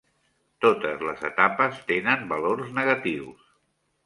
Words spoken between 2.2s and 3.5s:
valors negatius.